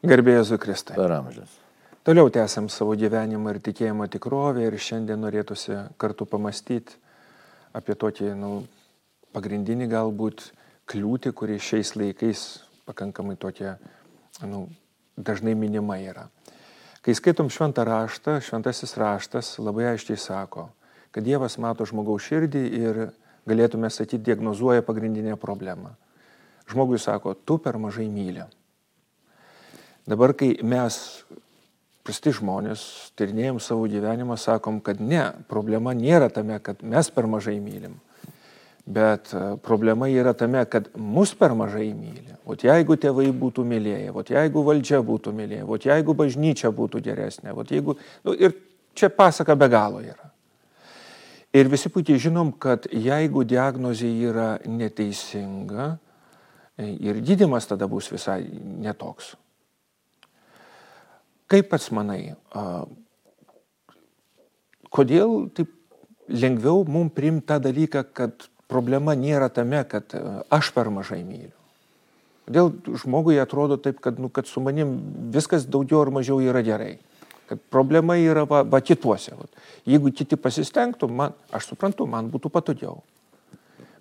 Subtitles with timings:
[0.00, 0.94] Garbėjai Zukristai.
[0.96, 1.52] Per amžius.
[2.08, 6.94] Toliau tęsiam savo gyvenimą ir tikėjimo tikrovę ir šiandien norėtųsi kartu pamastyti
[7.76, 8.52] apie tokį, nu,
[9.36, 10.46] pagrindinį galbūt
[10.88, 12.44] kliūtį, kuri šiais laikais
[12.88, 13.74] pakankamai tokia,
[14.48, 14.62] nu,
[15.20, 16.30] dažnai minima yra.
[17.04, 20.70] Kai skaitom šventą raštą, šventasis raštas labai aiškiai sako,
[21.12, 23.02] kad Dievas mato žmogaus širdį ir
[23.44, 25.92] galėtume sakyti, diagnozuoja pagrindinę problemą.
[26.72, 28.48] Žmogui sako, tu per mažai myli.
[30.08, 30.96] Dabar, kai mes,
[32.06, 32.82] prasti žmonės,
[33.18, 37.98] tyrinėjom savo gyvenimą, sakom, kad ne, problema nėra tame, kad mes per mažai mylim.
[38.90, 42.32] Bet e, problema yra tame, kad mus per mažai myli.
[42.48, 47.52] O jeigu tėvai būtų mylėję, o jeigu valdžia būtų mylėję, o jeigu bažnyčia būtų geresnė,
[47.52, 47.94] o jeigu...
[48.24, 48.56] Nu, ir
[48.96, 50.32] čia pasaka be galo yra.
[51.52, 55.92] Ir visi puikiai žinom, kad jeigu diagnozė yra neteisinga,
[56.80, 58.40] e, ir gydimas tada bus visai
[58.80, 59.34] netoks.
[61.50, 62.36] Kaip pats manai,
[64.94, 65.72] kodėl taip
[66.30, 70.14] lengviau mums priimti tą dalyką, kad problema nėra tame, kad
[70.52, 71.56] aš per mažai myliu?
[72.46, 74.96] Kodėl žmogui atrodo taip, kad, nu, kad su manim
[75.34, 76.96] viskas daugiau ar mažiau yra gerai?
[77.50, 79.34] Kad problema yra va, va kituose.
[79.38, 79.46] Va.
[79.86, 83.00] Jeigu kiti pasistengtų, man, aš suprantu, man būtų patogiau.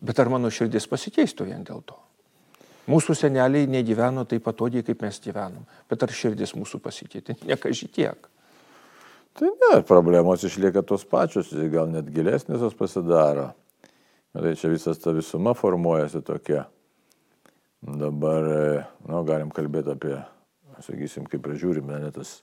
[0.02, 1.98] Bet ar mano širdis pasikeistų vien dėl to?
[2.90, 5.68] Mūsų seneliai negyveno taip patogiai, kaip mes gyvenom.
[5.90, 7.38] Bet ar širdis mūsų pasikeitė?
[7.46, 8.30] Nekaži tiek.
[9.38, 13.52] Tai ne, problemos išlieka tos pačios, gal net gilesnės jos pasidaro.
[14.34, 16.66] Tai čia visas ta visuma formuojasi tokia.
[17.80, 18.46] Dabar,
[19.08, 20.18] nu, galim kalbėti apie,
[20.84, 22.40] sakysim, kaip pražiūrime, net tas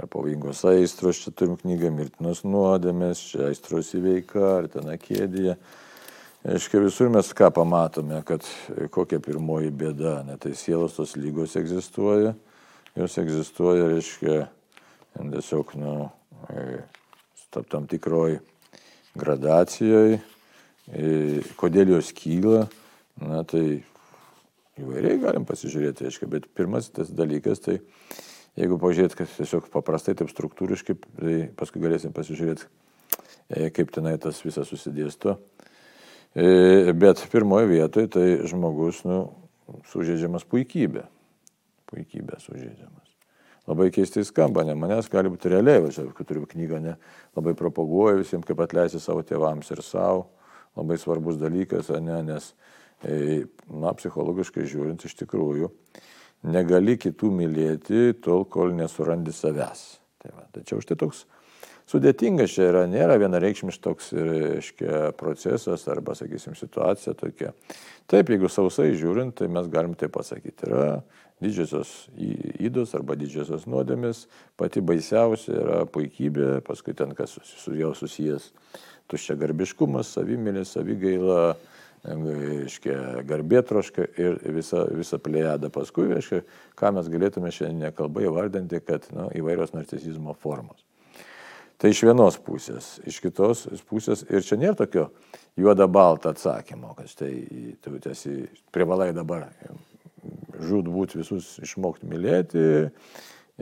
[0.00, 5.54] ar pavojingos aistros, čia turim knygą Mirtinos nuodėmės, čia aistros įveika, ar ten akėdėje.
[6.42, 8.42] Aiškiai visur mes ką pamatome, kad
[8.90, 12.32] kokia pirmoji bėda, net tai sielos tos lygos egzistuoja,
[12.98, 14.40] jos egzistuoja, reiškia,
[15.20, 15.92] tiesiog, nu,
[17.70, 18.40] tam tikroj
[19.14, 20.18] gradacijoje,
[21.62, 22.64] kodėl jos kyla,
[23.22, 23.84] na tai
[24.82, 27.78] įvairiai galim pasižiūrėti, aiškiai, bet pirmas tas dalykas, tai
[28.58, 32.66] jeigu pažiūrėt, kad tiesiog paprastai, taip struktūriškai, tai paskui galėsim pasižiūrėti,
[33.46, 35.38] e, kaip tenai tas visas susidėsto.
[36.34, 39.26] E, bet pirmoje vietoje tai žmogus nu,
[39.92, 41.04] sužeidžiamas puikybė.
[41.92, 43.10] Puikybė sužeidžiamas.
[43.68, 46.96] Labai keistai skamba, ne manęs gali būti realiai, aš turiu knygą, ne,
[47.36, 50.30] labai propaguoju visiems, kaip atleisti savo tėvams ir savo.
[50.74, 52.48] Labai svarbus dalykas, ne, nes,
[53.04, 55.68] e, na, psichologiškai žiūrint, iš tikrųjų,
[56.48, 59.84] negali kitų mylėti tol, kol nesurandi savęs.
[60.24, 61.26] Tai va, tačiau štai toks
[61.92, 67.52] sudėtingas čia yra, nėra vienareikšmiškas toks, reiškia, procesas arba, sakysim, situacija tokia.
[68.10, 70.68] Taip, jeigu sausai žiūrint, tai mes galim tai pasakyti.
[70.68, 71.02] Yra
[71.42, 71.92] didžiosios
[72.62, 74.26] įdos arba didžiosios nuodėmės,
[74.60, 78.52] pati baisiausia yra puikybė, paskui ten kas su jau susijęs
[79.10, 81.56] tuščia garbiškumas, savimėlė, savigaila,
[82.02, 85.70] reiškia, garbėtroška ir visa, visa plėjada.
[85.74, 86.42] Paskui, reiškia,
[86.78, 90.82] ką mes galėtume šiandien nekalbai vardinti, kad nu, įvairios narcisizmo formos.
[91.82, 95.08] Tai iš vienos pusės, iš kitos pusės ir čia nėra tokio
[95.58, 97.32] juoda balta atsakymo, kad štai
[97.82, 98.36] tu esi
[98.70, 99.48] privalai dabar
[100.62, 102.62] žudbūt visus išmokti mylėti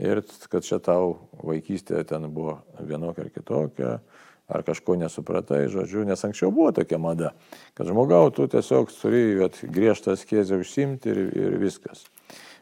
[0.05, 0.21] ir
[0.53, 3.97] kad čia tau vaikystė ten buvo vienokia ar kitokia,
[4.51, 7.33] ar kažko nesupratai, žodžiu, nes anksčiau buvo tokia mada,
[7.73, 12.05] kad žmogau tu tiesiog turi griežtą skėzę užsimti ir, ir viskas.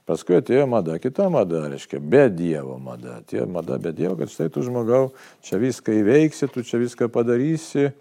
[0.09, 3.20] Paskui atėjo mada, kita mada, reiškia, be Dievo mada.
[3.20, 5.12] Atėjo mada be Dievo, kad štai tu žmogau,
[5.46, 7.92] čia viską įveiksi, tu čia viską padarysi,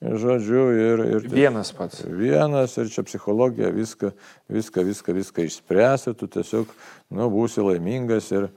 [0.00, 1.02] žodžiu, ir...
[1.18, 2.06] ir vienas pats.
[2.08, 4.14] Vienas, ir čia psichologija viską,
[4.48, 6.72] viską, viską, viską išspręs, ir tu tiesiog,
[7.12, 8.48] nu, būsi laimingas ir,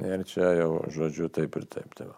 [0.00, 1.92] ir čia jau, žodžiu, taip ir taip.
[2.00, 2.14] taip.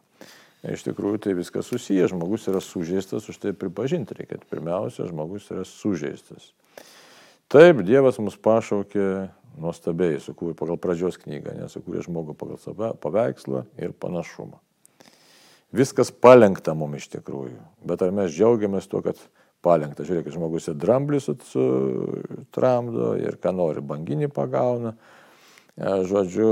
[0.66, 4.38] Iš tikrųjų, tai viskas susiję, žmogus yra sužeistas, už tai pripažinti reikia.
[4.50, 6.52] Pirmiausia, žmogus yra sužeistas.
[7.50, 9.28] Taip, Dievas mus pašaukė
[9.60, 14.60] nuostabiai sukūrė pagal pradžios knygą, nesukūrė žmogų pagal save paveikslą ir panašumą.
[15.76, 17.58] Viskas palengta mums iš tikrųjų,
[17.88, 19.20] bet ar mes džiaugiamės tuo, kad
[19.66, 20.06] palengta.
[20.06, 24.94] Žiūrėkit, žmogus ir dramblį sutramdo ir ką nori, banginį pagauna.
[25.76, 26.50] E, žodžiu,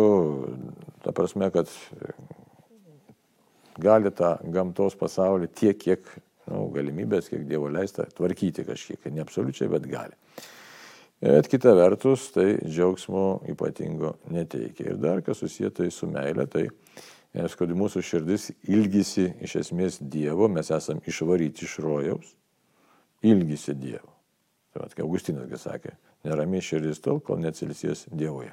[1.05, 1.71] ta prasme, kad
[3.81, 6.11] gali tą gamtos pasaulį tiek, kiek
[6.51, 10.19] nu, galimybės, kiek Dievo leista tvarkyti kažkiek, ne absoliučiai, bet gali.
[11.25, 14.91] Bet kita vertus, tai džiaugsmo ypatingo neteikia.
[14.91, 16.67] Ir dar kas susijęta su meilė, tai
[17.33, 22.35] nes kad mūsų širdis ilgisi iš esmės Dievo, mes esam išvaryti iš rojaus,
[23.25, 24.13] ilgisi Dievo.
[24.75, 25.95] Tai vad, kaip Augustinasgi sakė,
[26.29, 28.53] neramiai širdis tol, kol neatsilsės Dievoje.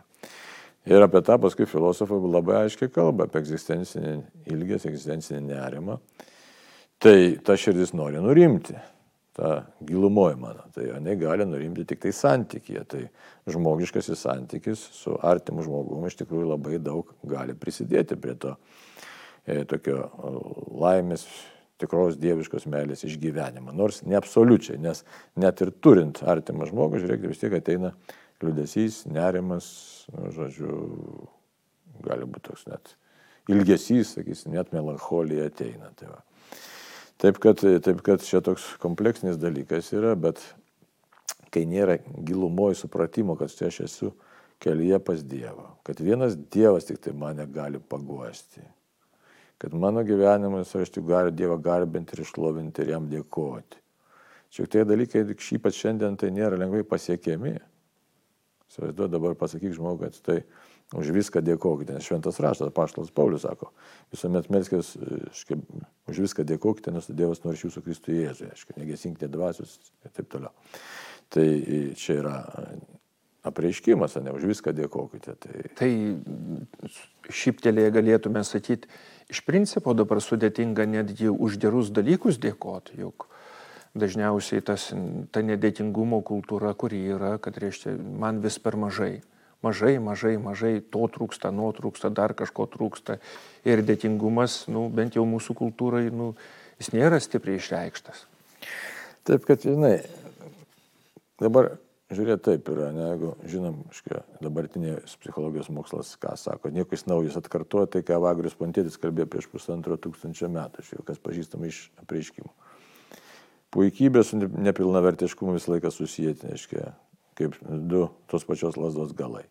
[0.87, 4.15] Ir apie tą paskui filosofai labai aiškiai kalba, apie egzistencinį
[4.47, 5.99] ilgesį, egzistencinį nerimą.
[7.03, 8.79] Tai ta širdis nori nurimti,
[9.37, 9.51] ta
[9.87, 12.83] gilumoji mano, tai jinai gali nurimti tik tai santykėje.
[12.91, 13.03] Tai
[13.51, 18.57] žmogiškasis santykis su artimu žmogumi iš tikrųjų labai daug gali prisidėti prie to
[19.47, 20.03] e, tokio
[20.83, 21.25] laimės,
[21.81, 23.73] tikros dieviškos meilės išgyvenimą.
[23.73, 25.05] Nors ne absoliučiai, nes
[25.39, 27.95] net ir turint artimą žmogų, žiūrėkite, vis tiek ateina
[28.43, 29.69] liūdėsys, nerimas,
[30.13, 30.75] nu, žodžiu,
[32.05, 32.95] gali būti toks net
[33.51, 35.91] ilgesys, sakysim, net melancholija ateina.
[35.97, 36.21] Tai va.
[37.21, 40.41] Taip, kad, taip kad čia toks kompleksinis dalykas yra, bet
[41.53, 44.11] kai nėra gilumoji supratimo, kad čia aš esu
[44.61, 48.63] kelyje pas Dievą, kad vienas Dievas tik tai mane gali paguosti,
[49.61, 53.81] kad mano gyvenimas aš tik galiu Dievą garbinti ir išlovinti ir jam dėkoti.
[54.51, 57.53] Čia tie dalykai, ypač šiandien, tai nėra lengvai pasiekiami.
[58.67, 60.37] Įsivaizduoju dabar pasakyk žmogui, kad tai
[60.97, 63.69] už viską dėkokite, nes šventas raštas, paštalas Paulius sako,
[64.11, 64.93] visuomet melskės,
[66.11, 70.51] už viską dėkokite, nes Dievas nori jūsų Kristų Jėzui, aiškiai, negesinkite dvasius ir taip toliau.
[71.31, 71.45] Tai
[71.95, 72.35] čia yra
[73.47, 75.35] apreiškimas, ne už viską dėkokite.
[75.41, 75.89] Tai, tai
[77.31, 78.91] šiptelėje galėtume sakyti,
[79.31, 83.29] iš principo dabar sudėtinga netgi už gerus dalykus dėkoti, juk
[83.97, 84.91] dažniausiai tas,
[85.31, 89.19] ta nedėtingumo kultūra, kuri yra, kad reiškia, man vis per mažai.
[89.61, 93.19] Mažai, mažai, mažai, to trūksta, nuo trūksta, dar kažko trūksta.
[93.67, 96.31] Ir dėtingumas, nu, bent jau mūsų kultūrai, nu,
[96.81, 98.25] jis nėra stipriai išreikštas.
[99.29, 99.99] Taip, kad, žinai,
[101.41, 101.75] dabar
[102.09, 107.37] žiūrėt taip yra, ne, jeigu žinom, škia, dabartinės psichologijos mokslas, ką sako, nieko jis naujas
[107.37, 112.49] atkartoja tai, ką Vagrius Pontėtis kalbėjo prieš pusantro tūkstančio metų, šio, kas pažįstama iš apreiškimų
[113.71, 116.91] puikybė su nepilnavertiškumu visą laiką susijęti, reiškia,
[117.41, 117.57] kaip
[117.91, 119.43] du tos pačios lasdos galai.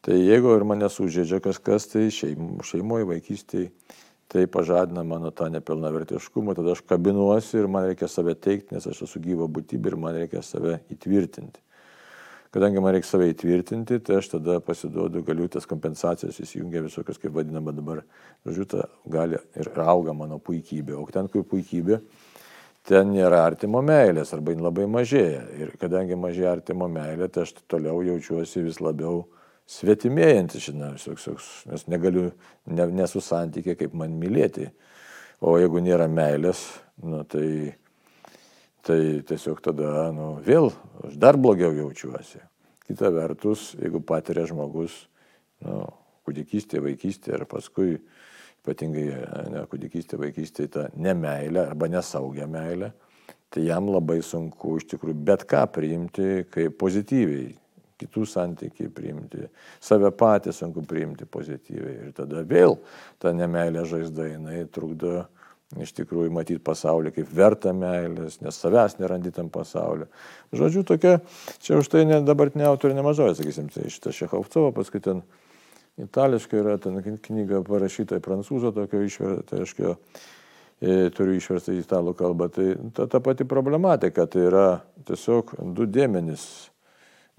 [0.00, 3.72] Tai jeigu ir mane sužeidžia kažkas, tai šeim, šeimoje, vaikystėje,
[4.30, 9.02] tai pažadina mano tą nepilnavertiškumą, tada aš kabinuosi ir man reikia save teikti, nes aš
[9.08, 11.60] esu gyva būtybė ir man reikia save įtvirtinti.
[12.54, 17.34] Kadangi man reikia save įtvirtinti, tai aš tada pasiduodu, galiu tas kompensacijas įsijungia visokios, kaip
[17.34, 18.00] vadinama dabar,
[18.46, 20.96] žodžiu, gali ir auga mano puikybė.
[20.98, 22.00] O ten, kur puikybė,
[22.88, 25.42] ten nėra artimo meilės arba jin labai mažėja.
[25.58, 29.24] Ir kadangi mažėja artimo meilė, tai aš toliau jaučiuosi vis labiau
[29.70, 30.94] svetimėjantis, žinai,
[31.70, 32.30] nes negaliu,
[32.66, 34.70] ne, nesu santykė, kaip man mylėti.
[35.40, 36.64] O jeigu nėra meilės,
[37.06, 37.76] nu, tai,
[38.84, 40.72] tai tiesiog tada nu, vėl
[41.06, 42.42] aš dar blogiau jaučiuosi.
[42.90, 45.06] Kita vertus, jeigu patiria žmogus
[45.64, 45.84] nu,
[46.26, 48.00] kūdikystė, vaikystė ir paskui
[48.60, 49.06] ypatingai
[49.52, 52.92] ne, kūdikystė, vaikystė, tą nemailę arba nesaugią meilę,
[53.50, 57.50] tai jam labai sunku iš tikrųjų bet ką priimti kaip pozityviai,
[58.00, 59.48] kitų santykiai priimti,
[59.82, 61.96] save patį sunku priimti pozityviai.
[62.06, 62.78] Ir tada vėl
[63.20, 65.26] ta nemailė žaizda, jinai trukdo
[65.78, 70.08] iš tikrųjų matyti pasaulį kaip verta meilės, nes savęs nerandi tam pasauliu.
[70.56, 71.20] Žodžiu, tokia,
[71.62, 75.22] čia už tai dabartinė autorė nemažai, sakysim, tai šitą Šechovcovo, paskui ten
[76.00, 79.74] Itališkai yra ten knyga parašyta į prancūzų, tokio išversta, tai aš
[81.16, 82.48] turiu išverstą į italų kalbą.
[82.54, 82.66] Tai
[82.96, 84.66] ta, ta pati problematika, tai yra
[85.08, 86.46] tiesiog du dėmenys.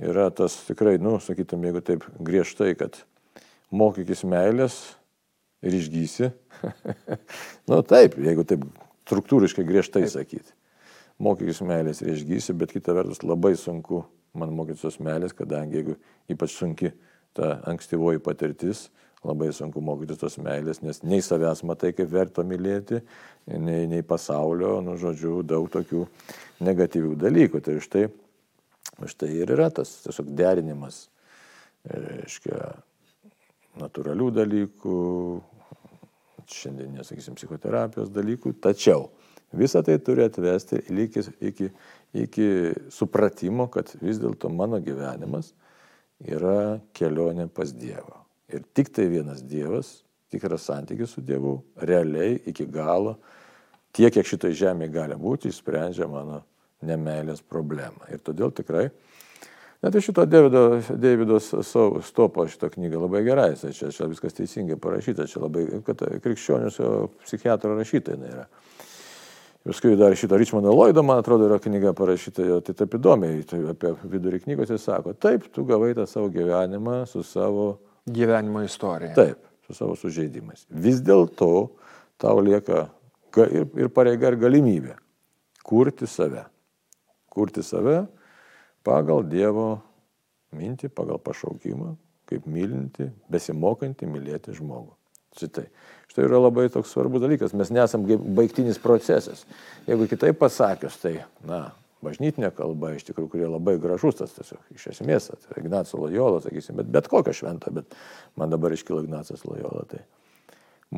[0.02, 3.04] Yra tas tikrai, nu, sakytum, jeigu taip griežtai, kad
[3.74, 4.80] mokykis meilės
[5.62, 6.32] ir išgysi.
[7.70, 8.66] nu taip, jeigu taip
[9.06, 10.56] struktūriškai griežtai sakyti.
[11.22, 14.06] Mokykis meilės ir išgysi, bet kita vertus labai sunku
[14.38, 15.98] man mokytis tos meilės, kadangi jeigu
[16.32, 16.92] ypač sunki
[17.38, 18.90] ta ankstyvoji patirtis,
[19.28, 23.02] labai sunku mokytis tos meilės, nes nei savęs matai, kaip verta mylėti,
[23.54, 26.08] nei, nei pasaulio, nu, žodžiu, daug tokių
[26.66, 27.62] negatyvių dalykų.
[27.62, 28.08] Tai štai,
[29.14, 31.04] štai ir yra tas tiesiog derinimas,
[31.86, 32.74] reiškia,
[33.82, 34.98] natūralių dalykų,
[36.52, 39.10] šiandien, nesakysim, psichoterapijos dalykų, tačiau
[39.56, 41.70] visą tai turi atvesti iki, iki,
[42.26, 42.48] iki
[42.92, 45.54] supratimo, kad vis dėlto mano gyvenimas
[46.28, 48.22] yra kelionė pas Dievą.
[48.52, 50.02] Ir tik tai vienas Dievas,
[50.32, 53.18] tikras santykis su Dievu, realiai iki galo,
[53.96, 56.42] tiek, kiek šitoje žemėje gali būti, išsprendžia mano
[56.86, 58.08] nemailės problemą.
[58.12, 58.88] Ir todėl tikrai,
[59.84, 60.66] net iš šito Davido,
[60.98, 66.82] Davido stopo šitą knygą labai gerai, čia, čia viskas teisingai parašyta, čia labai, krikščionius
[67.26, 68.48] psichiatro rašyta jinai yra.
[69.68, 73.60] Paskui dar šito Richmondo Lloydo, man atrodo, yra knyga parašyta, jo, tai taip įdomiai, tai
[73.76, 77.76] apie vidurį knygos jis sako, taip, tu gavai tą savo gyvenimą su savo...
[78.10, 79.14] Gyvenimo istorija.
[79.14, 80.66] Taip, su savo sužeidimais.
[80.74, 81.52] Vis dėlto
[82.22, 82.88] tau lieka
[83.38, 84.98] ir, ir pareiga, ir galimybė
[85.64, 86.44] kurti save.
[87.30, 88.06] Kurti save
[88.84, 89.76] pagal Dievo
[90.58, 91.94] mintį, pagal pašaukimą,
[92.28, 94.96] kaip mylinti, besimokanti mylėti žmogų.
[95.40, 95.70] Šitai.
[96.12, 97.54] Štai yra labai toks svarbus dalykas.
[97.56, 98.04] Mes nesam
[98.36, 99.46] baigtinis procesas.
[99.88, 101.14] Jeigu kitaip pasakius, tai,
[101.48, 101.70] na,
[102.04, 106.76] bažnytinė kalba, iš tikrųjų, kurie labai gražus tas tiesiog, iš esmės, tai Ignaco Lojola, sakysim,
[106.82, 107.96] bet bet kokią šventą, bet
[108.36, 109.86] man dabar iškilo Ignacas Lojola.
[109.88, 110.02] Tai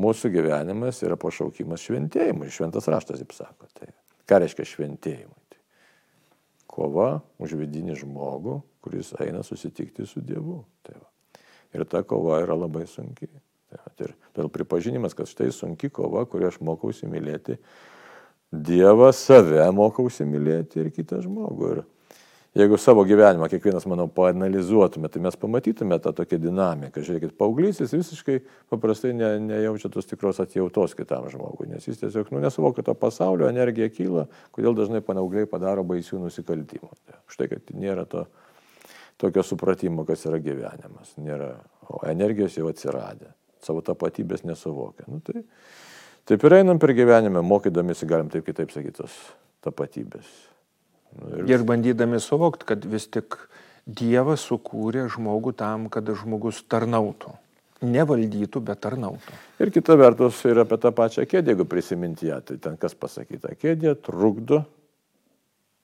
[0.02, 3.70] mūsų gyvenimas yra pašaukimas šventėjimui, šventas raštas, taip sako.
[3.78, 3.92] Tai
[4.32, 5.42] ką reiškia šventėjimui?
[5.54, 5.62] Tai
[6.74, 7.10] kova
[7.44, 10.64] už vidinį žmogų, kuris eina susitikti su Dievu.
[10.82, 11.10] Tai va.
[11.78, 13.30] ir ta kova yra labai sunki.
[13.98, 14.12] Tai va.
[14.12, 17.60] ir todėl pripažinimas, kad štai sunki kova, kurį aš mokausi mylėti
[18.54, 21.70] Dievą, save mokausi mylėti ir kitą žmogų.
[21.74, 21.80] Ir
[22.62, 27.02] jeigu savo gyvenimą kiekvienas, manau, paanalizuotume, tai mes pamatytume tą tokią dinamiką.
[27.02, 28.38] Žiūrėkit, paauglys visiškai
[28.70, 33.50] paprastai ne, nejaučia tos tikros atjautos kitam žmogui, nes jis tiesiog nu, nesuvokia to pasaulio,
[33.50, 36.94] energija kyla, kodėl dažnai panaugliai padaro baisių nusikaltimų.
[37.34, 38.28] Štai, kad nėra to
[39.18, 41.18] tokio supratimo, kas yra gyvenimas.
[41.18, 41.56] Nėra,
[41.90, 43.34] o energijos jau atsiradė,
[43.66, 45.08] savo tapatybės nesuvokia.
[45.10, 45.44] Nu, tai,
[46.24, 49.16] Taip ir einam per gyvenimą, mokydamėsi, galim taip kitaip sakyti, tos
[49.66, 50.28] tapatybės.
[51.18, 51.50] Nu, ir...
[51.52, 53.36] ir bandydami suvokti, kad vis tik
[53.84, 57.34] Dievas sukūrė žmogų tam, kad žmogus tarnautų.
[57.84, 59.36] Nevaldytų, bet tarnautų.
[59.60, 63.52] Ir kita vertus ir apie tą pačią kėdę, jeigu prisiminti ją, tai ten kas pasakyta,
[63.60, 64.62] kėdė trukdo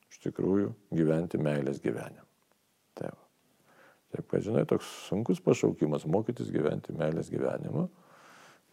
[0.08, 2.24] iš tikrųjų gyventi meilės gyvenimą.
[2.96, 3.20] Taip.
[4.10, 7.88] Taip, kad žinai, toks sunkus pašaukimas mokytis gyventi meilės gyvenimą.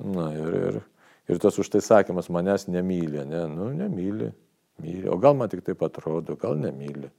[0.07, 0.79] Na ir, ir
[1.27, 4.31] Ir tas už tai sakymas manęs nemylė, ne, nu, nemylė,
[4.83, 5.07] myli.
[5.11, 7.11] O gal man tik taip atrodo, gal nemylė.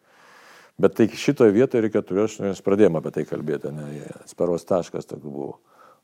[0.79, 5.25] Bet tai šitoje vietoje reikia turėti, mes pradėjome apie tai kalbėti, ne, sparos taškas toks
[5.25, 5.57] buvo.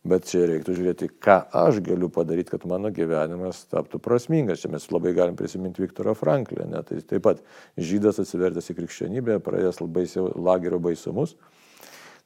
[0.04, 4.60] Bet čia reiktų žiūrėti, ką aš galiu padaryti, kad mano gyvenimas taptų prasmingas.
[4.60, 6.66] Čia mes labai galim prisiminti Viktorą Franklį.
[6.74, 6.82] Ne?
[6.84, 7.40] Tai taip pat
[7.80, 10.04] žydas atsivertęs į krikščionybę, praėjęs labai
[10.36, 11.38] lagerio baisumus.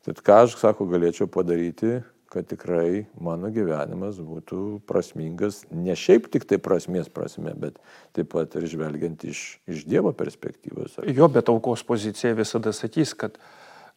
[0.08, 1.98] Tai ką aš, sako, galėčiau padaryti,
[2.32, 7.80] kad tikrai mano gyvenimas būtų prasmingas, ne šiaip tik tai prasmės prasme, bet
[8.16, 11.00] taip pat ir žvelgiant iš, iš Dievo perspektyvos.
[11.12, 13.36] Jo, bet aukos pozicija visada sakys, kad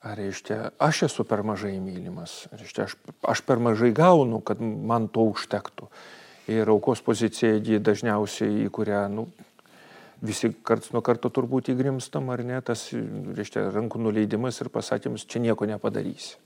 [0.03, 2.97] reiškia, aš esu per mažai mylimas, reiškia, aš,
[3.35, 5.91] aš per mažai gaunu, kad man to užtektų.
[6.51, 9.29] Ir aukos pozicija dažniausiai į kurią, nu,
[10.23, 15.43] visi karts nuo karto turbūt įgrimstam, ar ne, tas, reiškia, rankų nuleidimas ir pasakymas, čia
[15.43, 16.39] nieko nepadarysi.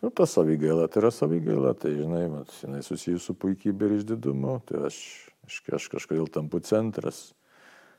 [0.00, 4.56] Nu, ta savigaila tai yra savigaila, tai žinai, mat, jinai susijusi su puikybė ir išdidumu,
[4.68, 4.98] tai aš,
[5.48, 7.30] aš, aš kažkodėl tampu centras.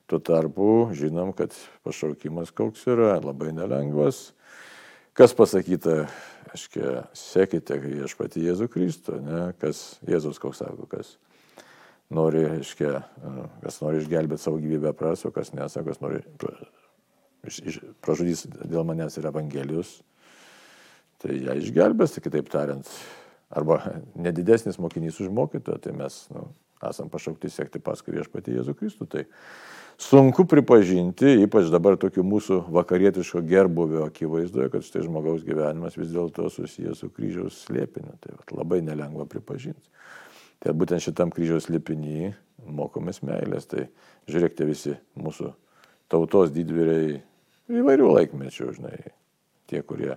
[0.09, 1.53] Tuo tarpu žinom, kad
[1.85, 4.31] pašaukimas koks yra, labai nelengvas.
[5.15, 6.07] Kas pasakyta,
[6.55, 9.41] aiškiai, sekite viešpati Jėzų Kristų, ne?
[9.61, 11.13] kas Jėzus koks sako, kas
[12.13, 13.01] nori, aiškiai,
[13.63, 16.21] kas nori išgelbėti savo gyvybę praso, kas nesako, kas nori
[18.03, 19.99] pražudys dėl manęs ir Evangelijos
[21.21, 22.87] tai ją išgelbės, tai kitaip tariant,
[23.53, 23.79] arba
[24.15, 26.47] nedidesnis mokinys už mokytoją, tai mes nu,
[26.87, 29.07] esam pašaukti sekti paskui viešpatį Jėzų Kristų.
[29.11, 29.25] Tai
[30.01, 36.49] sunku pripažinti, ypač dabar tokiu mūsų vakarietiško gerbuvio akivaizdoje, kad štai žmogaus gyvenimas vis dėlto
[36.53, 38.17] susijęs su kryžiaus slėpiniu.
[38.23, 39.93] Tai vat, labai nelengva pripažinti.
[40.61, 42.33] Tai būtent šitam kryžiaus slėpinį
[42.69, 43.65] mokomės meilės.
[43.69, 43.87] Tai
[44.29, 45.47] žiūrėkite visi mūsų
[46.11, 47.21] tautos didvyriai
[47.71, 48.97] įvairių laikmečių, žinai,
[49.71, 50.13] tie, kurie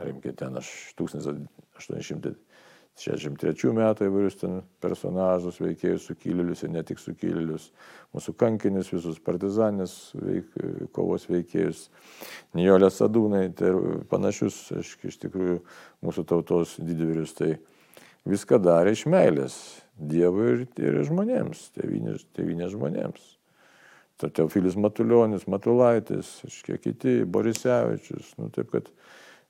[0.00, 7.68] Rimkė ten aš 1863 metų įvairius ten personažus, veikėjus, sukilėlius ir ne tik sukilėlius,
[8.16, 10.48] mūsų kankinius, visus partizanės veik,
[10.96, 11.92] kovos veikėjus,
[12.56, 13.68] Nijolė Sadūnai tai
[14.08, 15.60] panašius, aš iš tikrųjų
[16.08, 17.60] mūsų tautos didvyrius, tai
[18.24, 23.30] viską darė iš meilės Dievui ir, ir žmonėms, tėvinės, tėvinės žmonėms.
[24.22, 28.90] Teofilis Matuljonis, Matulaitis, iškiek kiti, Borisevičius, nu taip kad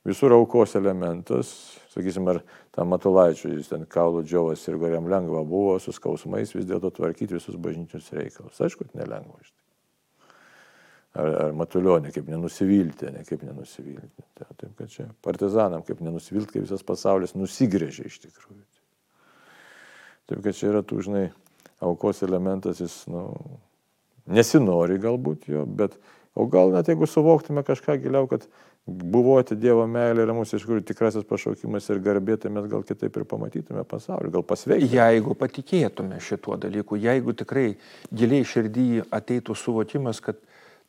[0.08, 1.50] visur aukos elementas,
[1.92, 2.40] sakysim, ar
[2.74, 7.36] tam matulaičiui, jis ten kaulų džiovas ir gariam lengva buvo su skausmais vis dėlto tvarkyti
[7.36, 8.60] visus bažnyčios reikalus.
[8.64, 9.60] Aišku, nelengva iš tai.
[11.22, 14.24] Ar, ar matulionė, kaip nenusivilti, ne kaip nenusivilti.
[14.38, 18.64] Tai, taip, kad čia partizanam, kaip nenusivilti, kai visas pasaulis nusigrėžė iš tikrųjų.
[20.30, 21.26] Taip, kad čia yra tų, žinai,
[21.82, 23.26] aukos elementas, jis, nu,
[24.30, 25.96] nesinori galbūt jo, bet,
[26.38, 28.46] o gal net jeigu suvoktume kažką giliau, kad
[28.86, 33.18] buvoti Dievo meilė yra mūsų iš tikrųjų tikrasis pašaukimas ir garbė, tai mes gal kitaip
[33.18, 34.90] ir pamatytume pasaulį, gal pasveiktume.
[34.96, 37.68] Jeigu patikėtume šituo dalyku, jeigu tikrai
[38.10, 40.40] giliai širdį ateitų suvokimas, kad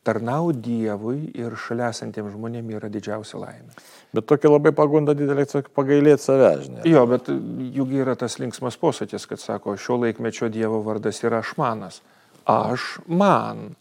[0.04, 3.78] tarnauti Dievui ir šalia esantiems žmonėms yra didžiausia laimė.
[4.14, 6.84] Bet tokia labai pagunda didelė, pagailėti save, žinai.
[6.90, 7.32] Jo, bet
[7.74, 12.02] juk yra tas linksmas posakis, kad sako, šio laikmečio Dievo vardas yra ašmanas.
[12.50, 13.72] Aš man.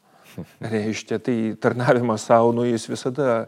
[0.63, 3.45] Reiškia, tai tarnavimas savo, nu jis visada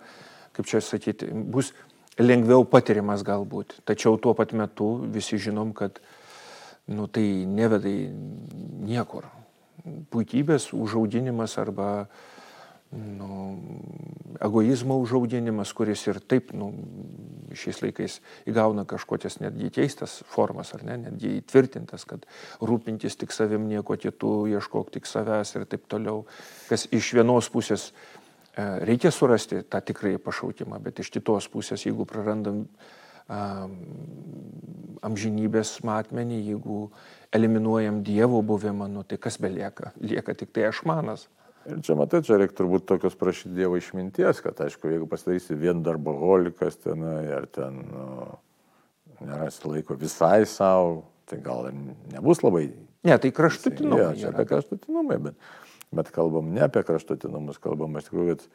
[0.55, 1.73] kaip čia sakyti, bus
[2.21, 3.81] lengviau patiriamas galbūt.
[3.89, 5.99] Tačiau tuo pat metu visi žinom, kad
[6.87, 9.27] nu, tai neveda niekur.
[10.15, 12.07] Puikybės užaudinimas arba
[12.95, 13.59] nu,
[14.45, 16.71] egoizmo užaudinimas, kuris ir taip nu,
[17.55, 18.19] šiais laikais
[18.51, 22.27] įgauna kažkokias netgi keistas formas, ar ne, netgi įtvirtintas, kad
[22.63, 26.25] rūpintis tik savim nieko kitų, ieškok tik savęs ir taip toliau,
[26.69, 27.95] kas iš vienos pusės e,
[28.91, 32.65] reikia surasti tą tikrąjį pašaukimą, bet iš kitos pusės, jeigu prarandam
[35.05, 36.91] amžinybės matmenį, jeigu
[37.33, 39.95] eliminuojam Dievo buvimą, nu, tai kas belieka?
[39.97, 41.25] Lieka tik tai aš manas.
[41.65, 45.81] Ir čia matai, čia reikia turbūt tokios prašyti Dievo išminties, kad aišku, jeigu pasidarysi vien
[45.85, 48.07] darbaholikas tenai, ar ten nu,
[49.25, 51.79] nerasi laiko visai savo, tai gal ir
[52.13, 52.67] nebus labai.
[53.05, 54.03] Ne, tai kraštutinumai.
[54.03, 55.41] Ja, čia apie kraštutinumai, bet,
[55.95, 58.49] bet kalbam ne apie kraštutinumus, kalbam iš tikrųjų, kad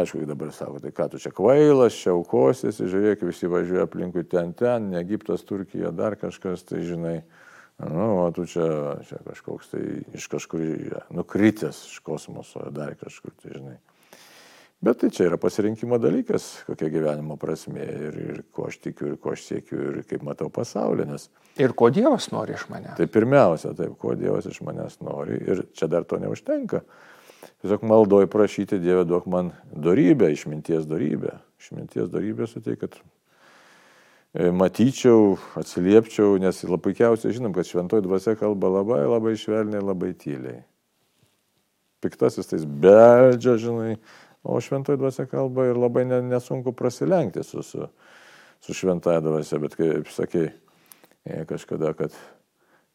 [0.00, 4.52] aišku, dabar sako, tai ką tu čia kvailas, čia aukosiesi, žiūrėk, visi važiuoja aplinkui ten,
[4.56, 7.20] ten, ne Egiptas, Turkija, dar kažkas, tai žinai,
[7.78, 9.82] Nu, o tu čia, čia kažkoks tai
[10.16, 10.62] iš kažkur
[11.12, 13.76] nukritęs iš kosmoso, dar kažkur, tai žinai.
[14.80, 19.18] Bet tai čia yra pasirinkimo dalykas, kokia gyvenimo prasme ir, ir ko aš tikiu, ir
[19.20, 21.06] ko aš siekiu, ir kaip matau pasaulį.
[21.08, 21.28] Nes...
[21.60, 22.96] Ir ko Dievas nori iš manęs.
[22.98, 25.40] Tai pirmiausia, taip, ko Dievas iš manęs nori.
[25.40, 26.82] Ir čia dar to neužtenka.
[27.64, 31.38] Tiesiog maldoju prašyti Dievę duok man darybę, išminties darybę.
[31.60, 33.00] Išminties darybę suteik, kad
[34.36, 40.60] matyčiau, atsiliepčiau, nes puikiausiai žinom, kad šventoji dvasia kalba labai, labai švelniai, labai tyliai.
[42.04, 43.96] Piktasis tais beldžia, žinai,
[44.44, 47.88] o šventoji dvasia kalba ir labai nesunku prasilenkti su, su,
[48.60, 50.50] su šventąją dvasia, bet kaip sakei
[51.24, 52.12] e, kažkada, kad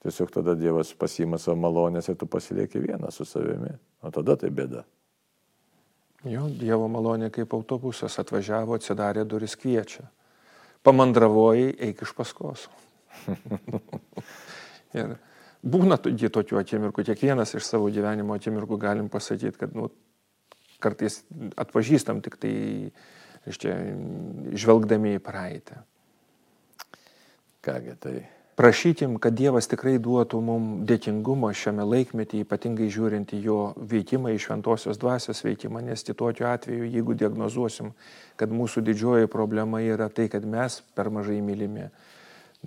[0.06, 3.74] tiesiog tada Dievas pasima savo malonės ir tu pasilieki vieną su savimi,
[4.06, 4.86] o tada tai bėda.
[6.30, 10.06] Jo, Dievo malonė kaip autobusas atvažiavo, atsidarė duris kviečia
[10.86, 12.68] pamandravojai, eik iš paskos.
[15.00, 15.16] ir
[15.62, 19.90] būna tokių akimirkų, kiekvienas iš savo gyvenimo akimirkų galim pasakyti, kad nu,
[20.82, 21.22] kartais
[21.62, 22.54] atpažįstam tik tai,
[23.46, 23.78] reiškia,
[24.58, 25.82] žvelgdami į praeitį.
[27.62, 28.16] Kągi tai
[28.62, 33.58] prašytim, kad Dievas tikrai duotų mums dėkingumo šiame laikmetį, ypatingai žiūrint į jo
[33.90, 37.90] veikimą, į šventosios dvasios veikimą, nes tokiu atveju, jeigu diagnozuosim,
[38.38, 41.88] kad mūsų didžioji problema yra tai, kad mes per mažai mylimi,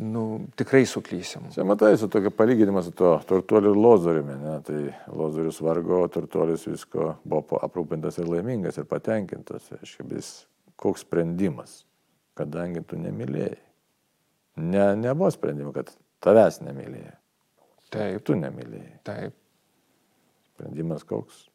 [0.03, 0.25] nu,
[0.59, 1.47] tikrai suklysim.
[1.55, 4.57] Čia matai, su tokia palyginima su to turtuoliu ir lozoriumi, ne?
[4.67, 4.81] tai
[5.15, 9.71] lozorius vargo, turtuolis visko buvo aprūpintas ir laimingas ir patenkintas.
[9.79, 10.27] Aiškiai,
[10.75, 11.85] koks sprendimas,
[12.35, 13.64] kadangi tu nemylėjai.
[14.57, 15.91] Ne, nebuvo sprendimo, kad
[16.25, 17.17] tavęs nemylėjai.
[17.95, 18.23] Taip.
[18.27, 18.99] Tu nemylėjai.
[19.07, 19.37] Taip.
[20.55, 21.49] Sprendimas koks?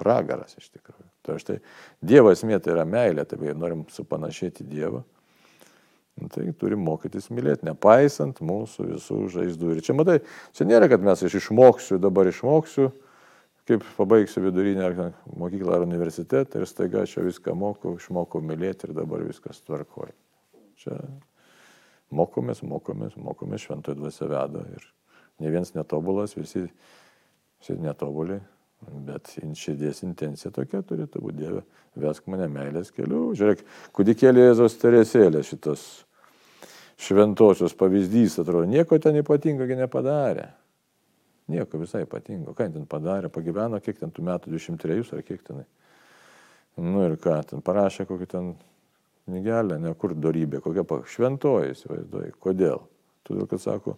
[0.00, 1.08] Pragaras iš tikrųjų.
[1.22, 1.58] Tai štai
[2.02, 5.02] Dievo esmė tai yra meilė, tai jei norim supanašėti Dievą,
[6.18, 9.76] nu, tai turim mokytis mylėti, nepaisant mūsų visų žaizdų.
[9.76, 10.18] Ir čia matai,
[10.56, 12.88] čia nėra, kad mes iš išmoksiu, dabar išmoksiu,
[13.68, 14.98] kaip pabaigsiu vidurinę ar
[15.38, 20.16] mokyklą ar universitetą ir staiga čia viską mokau, išmokau mylėti ir dabar viskas tvarkoja.
[20.82, 20.98] Čia
[22.12, 24.86] mokomės, mokomės, mokomės, šventoji dvasia veda ir
[25.42, 26.66] ne vienas netobulas, visi,
[27.60, 28.38] visi netobuli,
[29.06, 31.62] bet širdies intencija tokia turėtų būti Dieve,
[32.02, 33.30] vesk mane meilės keliu.
[33.38, 33.62] Žiūrėk,
[33.96, 35.84] kudikėlė Jėzos teresėlė šitas
[37.02, 40.50] šventosios pavyzdys, atrodo, nieko ten ypatingo nepadarė.
[41.50, 42.54] Nieko visai ypatingo.
[42.56, 45.64] Ką ten padarė, pagyveno, kiek ten tų metų, 23 ar kiek tenai.
[46.80, 48.52] Nu ir ką, ten parašė kokį ten
[49.28, 52.34] knygelę, ne kur darybė, kokia šventoji, įsivaizduoji.
[52.42, 52.82] Kodėl?
[53.26, 53.96] Todėl, kad sako,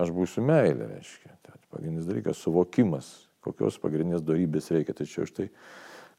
[0.00, 1.36] aš būsiu meilė, reiškia.
[1.46, 4.94] Tai pagrindinis dalykas- suvokimas, kokios pagrindinės darybės reikia.
[4.94, 5.48] Tačiau štai,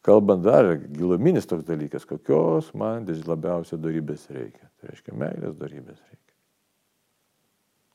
[0.01, 4.69] kalbant dar, giluminis toks dalykas, kokios man labiausiai darybės reikia.
[4.79, 6.35] Tai reiškia, meilės darybės reikia.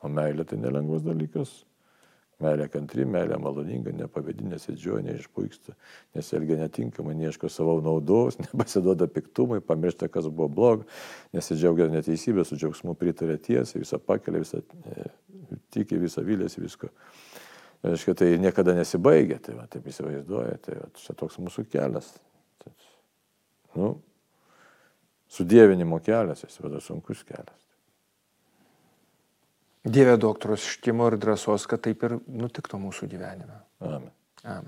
[0.02, 1.64] O meilė tai nelengvas dalykas.
[2.44, 5.72] Meilė kantri, meilė maloninga, nepavėdi, nesidžiuoja, neišpuiksta,
[6.18, 10.84] nesielgia netinkamai, neieško savo naudos, nepasiduoda piktumui, pamiršta, kas buvo bloga,
[11.36, 15.08] nesidžiaugia neteisybė, su džiaugsmu pritarė tiesai, visą pakelia, visą e,
[15.72, 16.92] tiki, visą vilėsi, visko.
[17.86, 22.10] Aiškiai, tai niekada nesibaigia, tai va, taip įsivaizduoja, tai va, čia toks mūsų kelias.
[22.60, 22.72] Tai,
[23.80, 23.94] nu,
[25.32, 27.65] sudėvinimo kelias, jis vada sunkus kelias.
[29.86, 33.60] Dieve doktoros štimo ir drąsos, kad taip ir nutiktų mūsų gyvenime.
[33.78, 34.08] Amen.
[34.42, 34.64] Amen.